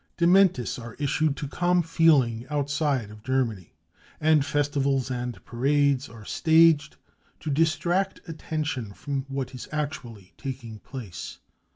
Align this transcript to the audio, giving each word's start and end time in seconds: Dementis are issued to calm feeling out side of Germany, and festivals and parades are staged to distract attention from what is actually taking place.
Dementis 0.17 0.79
are 0.81 0.95
issued 0.95 1.37
to 1.37 1.47
calm 1.47 1.83
feeling 1.83 2.47
out 2.49 2.71
side 2.71 3.11
of 3.11 3.21
Germany, 3.21 3.75
and 4.19 4.43
festivals 4.43 5.11
and 5.11 5.45
parades 5.45 6.09
are 6.09 6.25
staged 6.25 6.95
to 7.39 7.51
distract 7.51 8.19
attention 8.27 8.93
from 8.93 9.27
what 9.29 9.53
is 9.53 9.67
actually 9.71 10.33
taking 10.39 10.79
place. 10.79 11.37